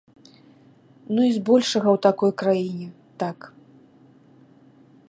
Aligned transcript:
Ну 1.17 1.21
і 1.31 1.35
збольшага 1.37 1.89
ў 1.95 2.03
такой 2.07 2.31
краіне, 2.43 2.87
так. 3.23 3.37